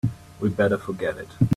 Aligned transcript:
We'd 0.39 0.57
better 0.57 0.79
forget 0.79 1.17
it. 1.19 1.29